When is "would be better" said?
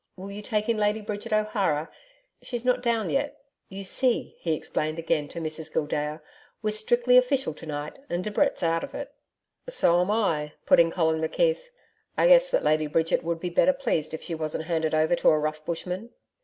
13.23-13.73